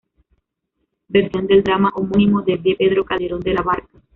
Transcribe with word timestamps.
Versión 1.09 1.45
del 1.45 1.61
drama 1.63 1.91
homónimo 1.93 2.41
de 2.41 2.57
D. 2.57 2.75
Pedro 2.75 3.05
Calderón 3.05 3.41
de 3.41 3.53
la 3.53 3.61
Barca. 3.61 4.01